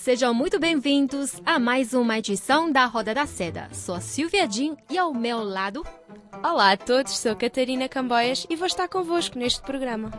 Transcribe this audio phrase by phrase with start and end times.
[0.00, 3.68] Sejam muito bem-vindos a mais uma edição da Roda da Seda.
[3.70, 5.84] Sou a Silvia Jin e ao meu lado.
[6.42, 10.10] Olá a todos, sou Catarina Camboias e vou estar convosco neste programa.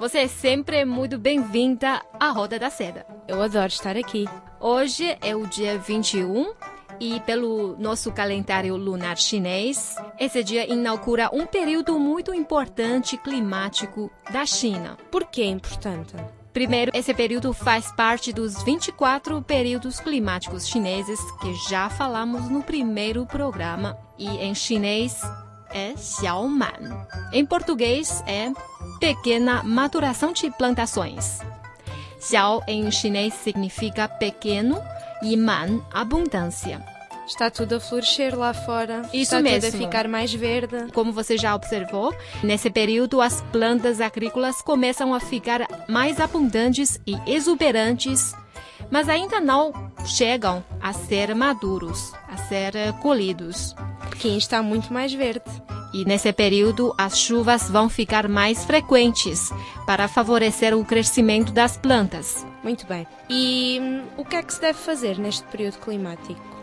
[0.00, 3.06] Você é sempre muito bem-vinda à Roda da Seda.
[3.28, 4.24] Eu adoro estar aqui.
[4.58, 6.52] Hoje é o dia 21
[6.98, 14.44] e pelo nosso calendário lunar chinês, esse dia inaugura um período muito importante climático da
[14.44, 14.98] China.
[15.12, 16.16] Por que é importante?
[16.58, 23.24] Primeiro, esse período faz parte dos 24 períodos climáticos chineses que já falamos no primeiro
[23.24, 23.96] programa.
[24.18, 25.20] E em chinês
[25.70, 27.06] é Xiaoman.
[27.32, 28.50] Em português é
[28.98, 31.38] pequena maturação de plantações.
[32.20, 34.82] Xiao em chinês significa pequeno
[35.22, 36.84] e man, abundância.
[37.28, 39.02] Está tudo a florescer lá fora.
[39.12, 39.70] Isso Está mesmo.
[39.70, 40.90] tudo a ficar mais verde.
[40.94, 47.14] Como você já observou, nesse período as plantas agrícolas começam a ficar mais abundantes e
[47.26, 48.34] exuberantes,
[48.90, 49.72] mas ainda não
[50.06, 53.76] chegam a ser maduros, a ser colhidos.
[54.10, 55.44] Pequim está muito mais verde.
[55.92, 59.50] E nesse período as chuvas vão ficar mais frequentes
[59.86, 62.46] para favorecer o crescimento das plantas.
[62.62, 63.06] Muito bem.
[63.28, 66.57] E hum, o que é que se deve fazer neste período climático?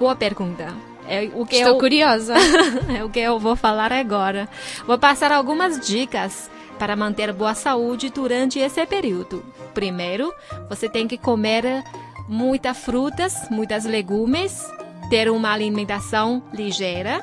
[0.00, 0.74] Boa pergunta.
[1.06, 1.78] É o que Estou eu...
[1.78, 2.34] curiosa.
[2.98, 4.48] é o que eu vou falar agora.
[4.86, 9.44] Vou passar algumas dicas para manter boa saúde durante esse período.
[9.74, 10.32] Primeiro,
[10.70, 11.84] você tem que comer
[12.26, 14.66] muitas frutas, muitas legumes,
[15.10, 17.22] ter uma alimentação ligeira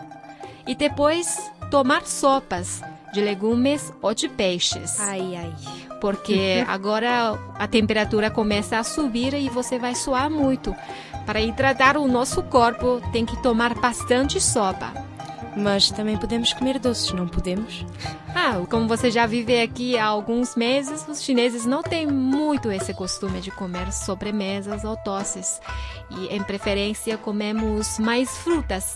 [0.68, 2.80] e depois tomar sopas
[3.14, 5.00] de legumes ou de peixes.
[5.00, 5.54] Ai, ai.
[6.00, 10.76] Porque agora a temperatura começa a subir e você vai suar muito.
[11.26, 14.94] Para hidratar o nosso corpo, tem que tomar bastante sopa.
[15.58, 17.84] Mas também podemos comer doces, não podemos?
[18.36, 22.94] Ah, como você já vive aqui há alguns meses, os chineses não têm muito esse
[22.94, 25.60] costume de comer sobremesas ou doces.
[26.12, 28.96] E, em preferência, comemos mais frutas.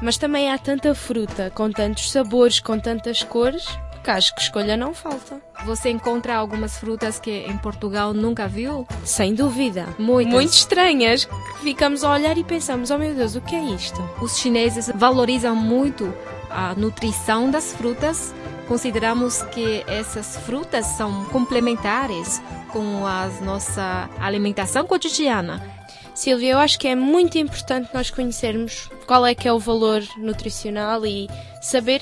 [0.00, 3.66] Mas também há tanta fruta, com tantos sabores, com tantas cores,
[4.06, 5.40] que acho que escolha não falta.
[5.64, 8.86] Você encontra algumas frutas que em Portugal nunca viu?
[9.04, 9.88] Sem dúvida.
[9.98, 10.32] Muitas.
[10.32, 11.28] Muito estranhas.
[11.60, 14.00] Ficamos a olhar e pensamos, oh meu Deus, o que é isto?
[14.20, 16.14] Os chineses valorizam muito
[16.48, 18.32] a nutrição das frutas.
[18.68, 25.75] Consideramos que essas frutas são complementares com a nossa alimentação cotidiana.
[26.16, 30.02] Silvia, eu acho que é muito importante nós conhecermos qual é que é o valor
[30.16, 31.28] nutricional e
[31.60, 32.00] saber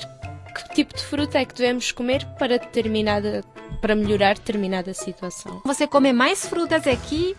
[0.55, 3.43] que tipo de fruta é que devemos comer para determinada
[3.81, 5.61] para melhorar determinada situação.
[5.65, 7.35] Você come mais frutas aqui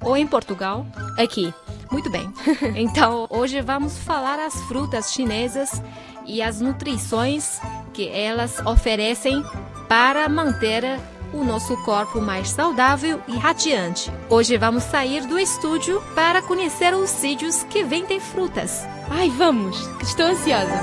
[0.00, 0.86] ou em Portugal?
[1.18, 1.52] Aqui,
[1.90, 2.32] Muito bem.
[2.76, 5.82] Então, hoje vamos falar as frutas chinesas
[6.24, 7.60] e as nutrições
[7.92, 9.42] que elas oferecem
[9.88, 10.84] para manter
[11.32, 14.10] o nosso corpo mais saudável e radiante.
[14.28, 18.84] Hoje vamos sair do estúdio para conhecer os sítios que vendem frutas.
[19.08, 20.80] ai vamos, estou ansiosa.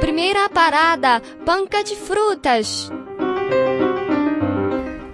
[0.00, 2.90] Primeira parada, banca de frutas.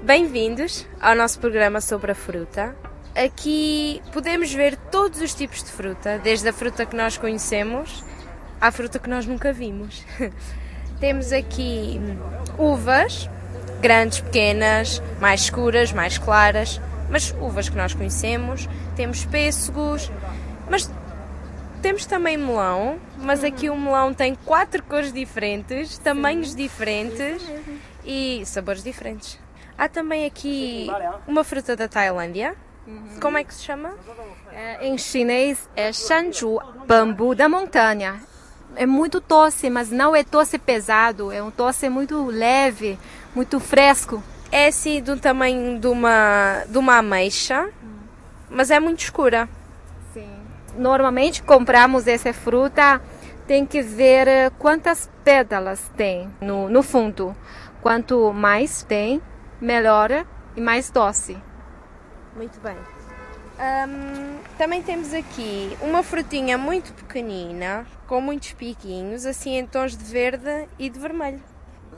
[0.03, 2.77] Bem-vindos ao nosso programa sobre a fruta.
[3.15, 8.05] Aqui podemos ver todos os tipos de fruta, desde a fruta que nós conhecemos
[8.61, 10.05] à fruta que nós nunca vimos.
[11.01, 12.01] Temos aqui
[12.59, 13.29] uvas,
[13.81, 16.81] grandes, pequenas, mais escuras, mais claras,
[17.11, 18.69] mas uvas que nós conhecemos.
[18.95, 20.11] Temos pêssegos,
[20.71, 20.91] mas
[21.83, 27.43] temos também melão, mas aqui o melão tem quatro cores diferentes, tamanhos diferentes
[28.05, 29.39] e sabores diferentes.
[29.77, 30.89] Há também aqui
[31.29, 32.57] uma fruta da Tailândia.
[33.21, 33.95] Como é que se chama?
[34.53, 38.21] É, em chinês é shanzhu, bambu da montanha.
[38.77, 42.99] É muito doce, mas não é doce pesado, é um doce muito leve,
[43.35, 44.23] muito fresco.
[44.53, 47.69] É assim do tamanho de uma, de uma ameixa,
[48.51, 49.49] mas é muito escura.
[50.13, 50.29] Sim.
[50.77, 53.01] Normalmente compramos essa fruta,
[53.47, 57.35] tem que ver eh, quantas pétalas tem no, no fundo.
[57.81, 59.23] Quanto mais tem,
[59.61, 61.37] melhor e mais doce.
[62.37, 62.77] Muito bem.
[63.59, 70.05] Ahm, também temos aqui uma frutinha muito pequenina, com muitos piquinhos, assim em tons de
[70.05, 71.43] verde e de vermelho.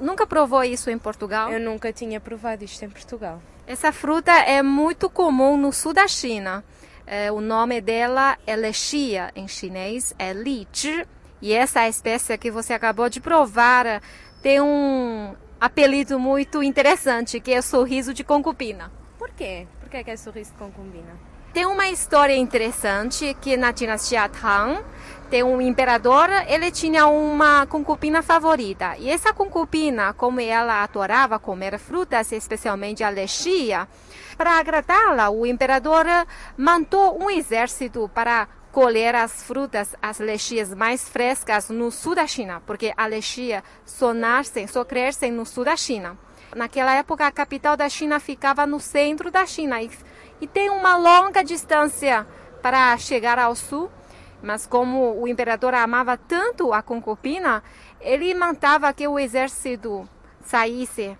[0.00, 1.50] Nunca provou isso em Portugal?
[1.50, 3.42] Eu nunca tinha provado isto em Portugal.
[3.66, 6.64] Essa fruta é muito comum no sul da China.
[7.04, 11.04] É, o nome dela é lexia em chinês, é li zhi.
[11.42, 14.00] E essa espécie que você acabou de provar
[14.40, 18.92] tem um apelido muito interessante, que é sorriso de concubina.
[19.18, 19.66] Por quê?
[19.80, 21.27] Por que é, que é sorriso de concubina?
[21.58, 24.80] Tem uma história interessante que na dinastia Tang
[25.28, 28.96] tem um imperador, ele tinha uma concubina favorita.
[28.96, 33.88] E essa concubina, como ela adorava comer frutas, especialmente a lexia,
[34.36, 36.06] para agradá-la, o imperador
[36.56, 42.62] mandou um exército para colher as frutas, as lexias mais frescas no sul da China,
[42.64, 46.16] porque a lexia só nascem, só crescem no sul da China.
[46.54, 49.82] Naquela época, a capital da China ficava no centro da China
[50.40, 52.26] e, tem uma longa distância
[52.62, 53.90] para chegar ao sul.
[54.40, 57.62] Mas como o imperador amava tanto a concubina,
[58.00, 60.08] ele mandava que o exército
[60.40, 61.18] saísse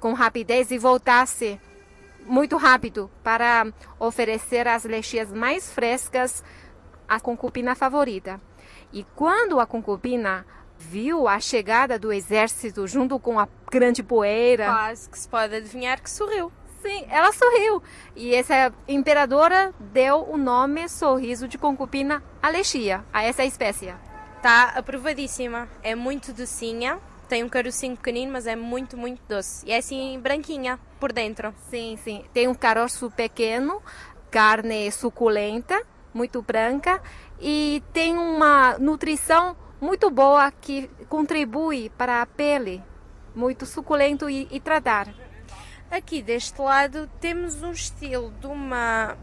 [0.00, 1.60] com rapidez e voltasse
[2.24, 3.66] muito rápido para
[4.00, 6.42] oferecer as lexias mais frescas
[7.08, 8.40] à concubina favorita.
[8.92, 10.44] E quando a concubina
[10.78, 14.66] viu a chegada do exército junto com a grande poeira.
[14.66, 16.52] Quase que se pode adivinhar que sorriu.
[16.82, 17.82] Sim, ela sorriu.
[18.14, 23.94] E essa imperadora deu o nome sorriso de concubina Alexia a essa espécie.
[24.36, 25.68] Está aprovadíssima.
[25.82, 26.98] É muito docinha.
[27.28, 29.66] Tem um carocinho pequenino, mas é muito, muito doce.
[29.66, 31.52] E é assim branquinha por dentro.
[31.68, 32.24] Sim, sim.
[32.32, 33.82] Tem um caroço pequeno,
[34.30, 35.82] carne suculenta,
[36.14, 37.02] muito branca
[37.40, 42.82] e tem uma nutrição muito boa que contribui para a pele,
[43.34, 45.08] muito suculento e, e tratar.
[45.90, 49.16] Aqui deste lado temos um estilo de uma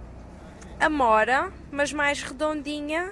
[0.80, 3.12] amora, mas mais redondinha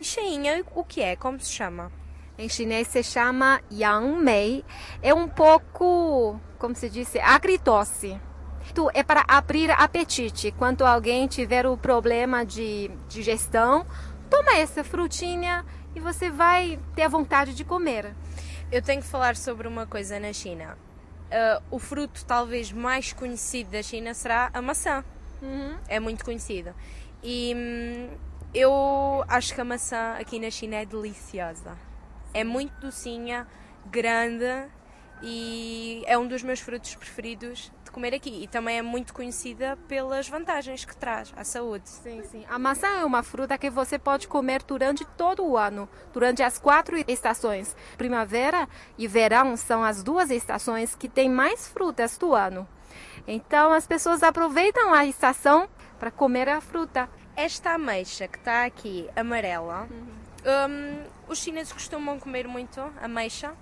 [0.00, 0.64] e cheinha.
[0.74, 1.14] O que é?
[1.14, 1.92] Como se chama?
[2.38, 4.64] Em chinês se chama yang mei.
[5.02, 8.18] É um pouco, como se diz, agridoce.
[8.94, 10.52] É para abrir apetite.
[10.52, 13.86] Quando alguém tiver o problema de digestão,
[14.28, 15.64] toma essa frutinha
[15.94, 18.14] e você vai ter a vontade de comer.
[18.72, 20.76] Eu tenho que falar sobre uma coisa na China.
[21.26, 25.04] Uh, o fruto talvez mais conhecido da China será a maçã.
[25.42, 25.76] Uhum.
[25.88, 26.74] É muito conhecido.
[27.22, 28.16] E hum,
[28.54, 31.76] eu acho que a maçã aqui na China é deliciosa.
[32.32, 33.46] É muito docinha,
[33.86, 34.68] grande
[35.22, 38.42] e é um dos meus frutos preferidos comer aqui.
[38.42, 41.88] E também é muito conhecida pelas vantagens que traz à saúde.
[41.88, 42.44] Sim, sim.
[42.46, 46.58] A maçã é uma fruta que você pode comer durante todo o ano, durante as
[46.58, 47.74] quatro estações.
[47.96, 52.68] Primavera e verão são as duas estações que têm mais frutas do ano.
[53.26, 55.66] Então as pessoas aproveitam a estação
[55.98, 57.08] para comer a fruta.
[57.34, 60.70] Esta ameixa que está aqui, amarela, uhum.
[60.70, 63.54] um, os chineses costumam comer muito ameixa.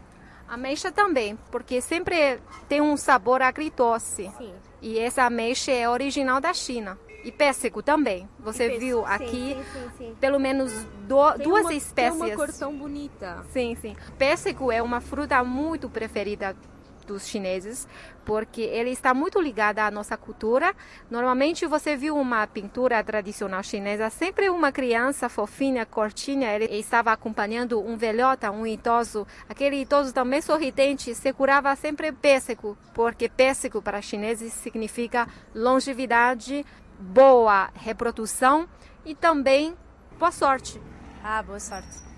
[0.48, 4.30] Ameixa também, porque sempre tem um sabor agridoce.
[4.36, 4.52] Sim.
[4.80, 6.98] E essa ameixa é original da China.
[7.24, 8.28] E pêssego também.
[8.38, 10.70] Você pêssego, viu sim, aqui sim, sim, pelo menos
[11.08, 12.20] do, duas uma, espécies.
[12.20, 13.42] Tem uma cor tão bonita.
[13.50, 13.96] Sim, sim.
[14.18, 16.54] Pêssego é uma fruta muito preferida
[17.06, 17.86] dos chineses,
[18.24, 20.74] porque ele está muito ligado à nossa cultura.
[21.10, 27.80] Normalmente você viu uma pintura tradicional chinesa, sempre uma criança fofinha, cortinha, ele estava acompanhando
[27.80, 29.26] um velhota, um idoso.
[29.48, 36.64] Aquele idoso também sorridente segurava sempre pêssego, porque pêssego para chineses significa longevidade,
[36.98, 38.68] boa reprodução
[39.04, 39.76] e também
[40.18, 40.80] boa sorte.
[41.22, 42.13] Ah, boa sorte.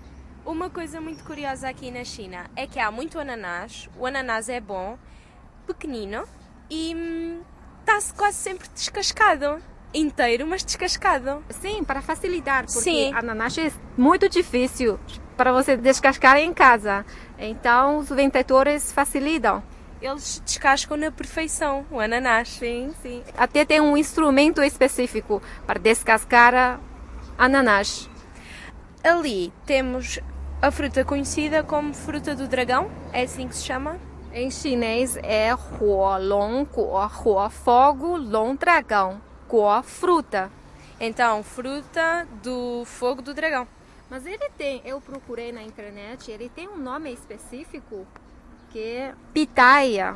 [0.47, 3.89] Uma coisa muito curiosa aqui na China é que há muito ananás.
[3.99, 4.97] O ananás é bom,
[5.67, 6.23] pequenino
[6.69, 6.95] e
[7.81, 9.61] está-se quase sempre descascado.
[9.93, 11.43] Inteiro, mas descascado.
[11.49, 13.13] Sim, para facilitar, porque Sim.
[13.13, 14.97] ananás é muito difícil
[15.35, 17.05] para você descascar em casa.
[17.37, 19.61] Então, os vendedores facilitam.
[20.01, 22.47] Eles descascam na perfeição o ananás.
[22.51, 23.21] Sim, sim.
[23.37, 26.79] Até tem um instrumento específico para descascar
[27.37, 28.09] ananás.
[29.03, 30.19] Ali temos
[30.59, 33.99] a fruta conhecida como fruta do dragão, é assim que se chama?
[34.33, 40.51] Em chinês é Huo Long Guo, Huo fogo, Long dragão, Guo fruta.
[40.99, 43.67] Então, fruta do fogo do dragão.
[44.09, 48.07] Mas ele tem, eu procurei na internet, ele tem um nome específico
[48.71, 50.15] que é pitaia.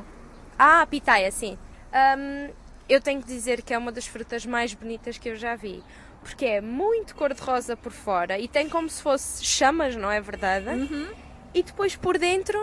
[0.58, 1.58] Ah, pitaia, sim.
[1.94, 2.52] Um,
[2.90, 5.84] eu tenho que dizer que é uma das frutas mais bonitas que eu já vi
[6.22, 10.70] porque é muito cor-de-rosa por fora e tem como se fosse chamas, não é verdade?
[10.70, 11.10] Uhum.
[11.54, 12.58] E depois por dentro,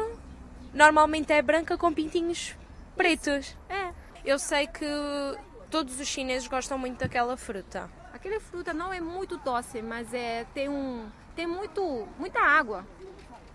[0.73, 2.55] normalmente é branca com pintinhos
[2.97, 3.57] pretos.
[3.69, 3.91] É.
[4.25, 4.87] Eu sei que
[5.71, 7.91] todos os chineses gostam muito daquela fruta.
[8.13, 12.85] Aquela fruta não é muito doce, mas é tem um tem muito muita água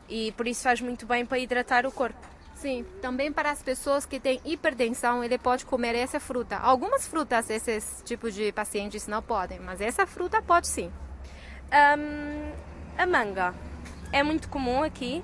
[0.08, 2.33] e por isso faz muito bem para hidratar o corpo.
[2.64, 6.56] Sim, também para as pessoas que têm hipertensão, ele pode comer essa fruta.
[6.56, 10.90] Algumas frutas esses tipos de pacientes não podem, mas essa fruta pode sim.
[11.74, 12.54] Um,
[12.98, 13.54] a manga
[14.14, 15.22] é muito comum aqui.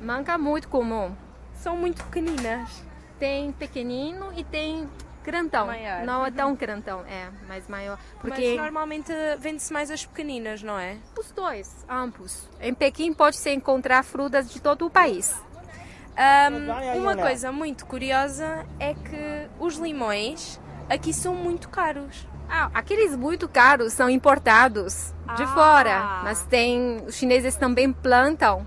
[0.00, 1.14] Manga muito comum.
[1.54, 2.82] São muito pequeninas.
[3.20, 4.88] Tem pequenino e tem
[5.22, 5.68] grandão.
[5.68, 6.04] Maior.
[6.04, 8.00] Não é tão grandão, é, mas maior.
[8.14, 10.96] Mas Porque normalmente vende-se mais as pequeninas, não é?
[11.16, 12.48] os dois, ambos.
[12.60, 15.40] Em Pequim pode-se encontrar frutas de todo o país.
[16.20, 22.26] Um, uma coisa muito curiosa é que os limões aqui são muito caros.
[22.48, 25.46] Ah, aqueles muito caros são importados de Ah.
[25.54, 28.66] fora, mas tem os chineses também plantam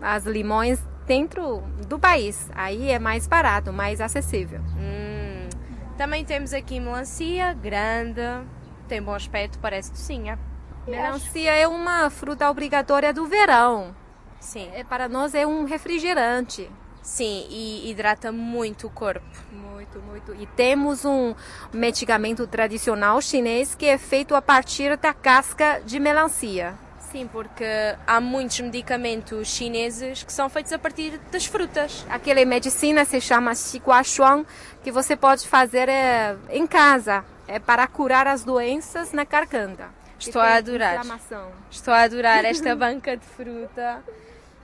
[0.00, 2.48] as limões dentro do país.
[2.54, 4.60] Aí é mais barato, mais acessível.
[4.78, 5.48] Hum.
[5.98, 8.20] Também temos aqui melancia, grande,
[8.88, 10.38] tem bom aspecto, parece docinha.
[10.86, 13.94] Melancia é uma fruta obrigatória do verão.
[14.38, 16.70] Sim, É, para nós é um refrigerante.
[17.06, 19.24] Sim, e hidrata muito o corpo.
[19.52, 20.34] Muito, muito.
[20.34, 21.34] E temos um
[21.72, 26.74] medicamento tradicional chinês que é feito a partir da casca de melancia.
[27.12, 27.64] Sim, porque
[28.06, 32.04] há muitos medicamentos chineses que são feitos a partir das frutas.
[32.10, 34.44] Aquela medicina se chama Xiguaxuan,
[34.82, 37.24] que você pode fazer é, em casa.
[37.46, 39.88] É para curar as doenças na garganta.
[40.18, 41.00] que Estou a adorar.
[41.70, 44.02] Estou a adorar esta banca de fruta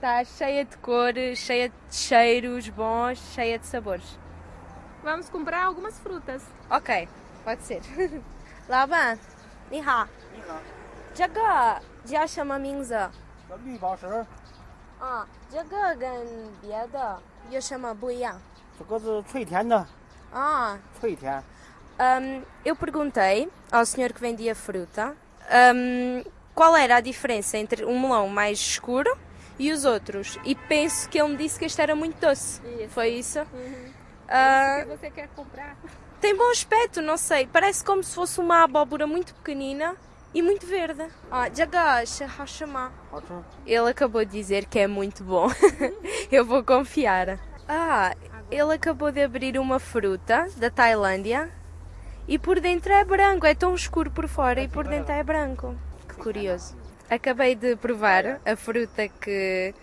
[0.02, 4.18] Está cheia de cores, cheia de cheiros bons, cheia de sabores.
[5.02, 6.42] Vamos comprar algumas frutas.
[6.70, 7.08] Ok,
[7.44, 7.80] pode ser.
[8.68, 9.18] 老板，
[9.70, 10.06] 你好。
[10.34, 10.56] 你好，
[11.14, 13.10] 这个叫什么名字？
[13.48, 14.06] 这绿宝石，
[15.00, 16.26] 啊，这个跟
[16.60, 17.18] 别的
[17.50, 18.40] 有什么不一样？
[18.78, 19.86] 这个是脆甜的，
[20.32, 21.42] Ah, 脆甜。
[21.98, 25.16] hum, eu perguntei ao senhor que vendia fruta
[25.50, 26.22] hum,
[26.54, 29.18] qual era a diferença entre um melão mais escuro
[29.63, 30.37] e os outros.
[30.43, 32.61] E penso que ele me disse que este era muito doce.
[32.65, 32.89] Isso.
[32.89, 33.39] Foi isso?
[33.39, 33.93] Uhum.
[34.27, 35.77] Ah, que você quer comprar?
[36.19, 37.47] Tem bom aspecto, não sei.
[37.47, 39.95] Parece como se fosse uma abóbora muito pequenina
[40.33, 41.07] e muito verde.
[41.31, 42.91] Ah, Jagash Hashama.
[43.65, 45.47] Ele acabou de dizer que é muito bom.
[46.29, 47.39] Eu vou confiar.
[47.67, 48.13] Ah,
[48.51, 51.49] ele acabou de abrir uma fruta da Tailândia
[52.27, 53.45] e por dentro é branco.
[53.45, 55.75] É tão escuro por fora e por dentro é branco.
[56.07, 56.82] Que curioso.
[57.09, 59.73] Acabei de provar a fruta que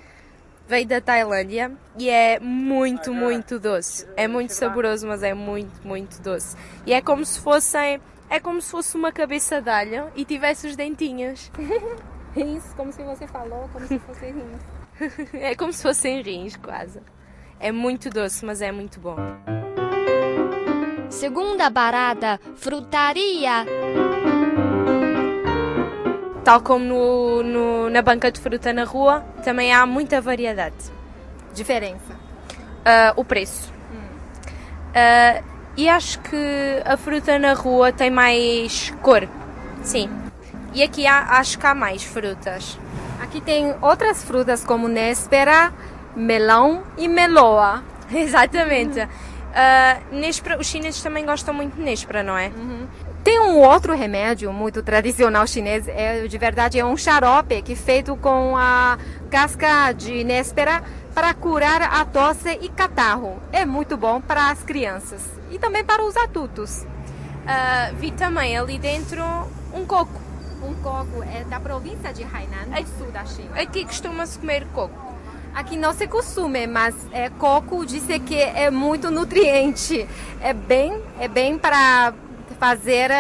[0.67, 4.07] veio da Tailândia e é muito, muito doce.
[4.17, 6.57] É muito saboroso, mas é muito, muito doce.
[6.87, 8.01] E é como se fossem.
[8.29, 11.51] É como se fosse uma cabeça de alho e tivesse os dentinhos.
[12.33, 14.63] Rins, como se você falou, como se fosse rins.
[15.35, 17.01] É como se fossem rins, quase.
[17.59, 19.17] É muito doce, mas é muito bom.
[21.09, 23.65] Segunda parada, frutaria.
[26.51, 30.75] Tal como no, no- na banca de fruta na rua, também há muita variedade.
[31.55, 32.13] Diferença.
[32.85, 33.73] Ah, o preço.
[34.93, 35.41] Ah,
[35.77, 39.29] e acho que a fruta na rua tem mais cor.
[39.85, 40.11] Sim.
[40.75, 42.77] E aqui há- acho que há mais frutas.
[43.23, 45.73] Aqui tem outras frutas como néspera,
[46.17, 47.85] melão e meloa.
[48.13, 48.99] Exatamente.
[49.55, 52.49] Ah, néspera, os chineses também gostam muito de néspera, não é?
[52.51, 52.80] Tem
[53.51, 58.17] um outro remédio muito tradicional chinês, é, de verdade é um xarope que é feito
[58.17, 58.97] com a
[59.29, 63.43] casca de néspera para curar a tosse e catarro.
[63.53, 66.87] É muito bom para as crianças e também para os adultos.
[67.47, 69.23] Ah, vi também ali dentro
[69.75, 70.21] um coco.
[70.63, 73.61] Um coco é da província de Hainan, no sul da China.
[73.61, 75.11] Aqui costuma-se comer coco.
[75.53, 80.09] Aqui não se costume, mas é, coco disse que é muito nutriente.
[80.41, 82.15] É bem, é bem para
[82.61, 83.11] fazer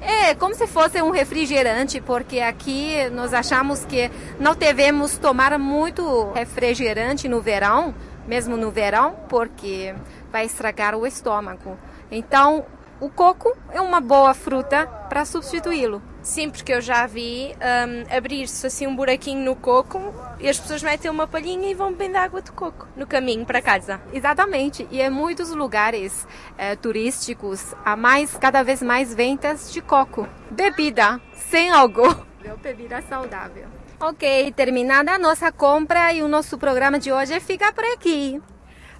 [0.00, 6.30] é como se fosse um refrigerante, porque aqui nós achamos que não devemos tomar muito
[6.32, 7.94] refrigerante no verão,
[8.28, 9.94] mesmo no verão, porque
[10.30, 11.78] vai estragar o estômago.
[12.10, 12.66] Então,
[13.00, 16.02] o coco é uma boa fruta para substituí-lo.
[16.24, 20.00] Sim, porque eu já vi hum, abrir-se assim um buraquinho no coco
[20.40, 23.60] e as pessoas metem uma palhinha e vão bebendo água de coco no caminho para
[23.60, 24.00] casa.
[24.10, 26.26] Exatamente, e em muitos lugares
[26.56, 30.26] eh, turísticos há mais, cada vez mais vendas de coco.
[30.50, 32.16] Bebida sem álcool.
[32.62, 33.66] Bebida saudável.
[34.00, 38.40] Ok, terminada a nossa compra e o nosso programa de hoje fica por aqui.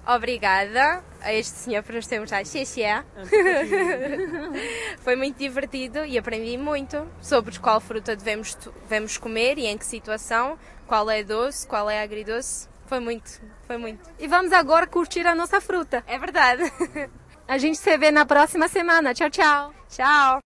[0.07, 2.47] Obrigada a este senhor por nos ter mostrado.
[2.47, 3.03] Xexé.
[5.01, 9.85] Foi muito divertido e aprendi muito sobre qual fruta devemos, devemos comer e em que
[9.85, 12.67] situação, qual é doce, qual é agridoce.
[12.85, 14.07] Foi muito, foi muito.
[14.19, 16.03] E vamos agora curtir a nossa fruta.
[16.05, 16.63] É verdade.
[17.47, 19.13] A gente se vê na próxima semana.
[19.13, 19.73] Tchau, tchau.
[19.87, 20.43] Tchau.